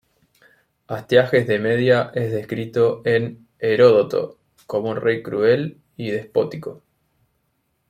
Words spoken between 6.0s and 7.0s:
despótico.